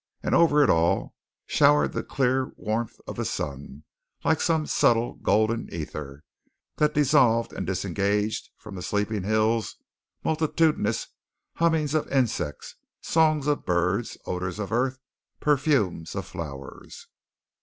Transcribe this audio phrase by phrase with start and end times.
[0.23, 1.13] And over it all
[1.45, 3.83] showered the clear warmth of the sun,
[4.23, 6.23] like some subtle golden ether
[6.77, 9.75] that dissolved and disengaged from the sleeping hills
[10.23, 11.05] multitudinous
[11.57, 14.97] hummings of insects, songs of birds, odours of earth,
[15.39, 17.05] perfumes of flowers.